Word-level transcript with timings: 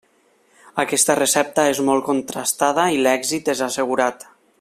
Aquesta 0.83 1.15
recepta 1.19 1.65
és 1.73 1.81
molt 1.89 2.05
contrastada 2.07 2.87
i 2.97 3.01
l'èxit 3.03 3.53
és 3.55 3.63
assegurat. 3.67 4.27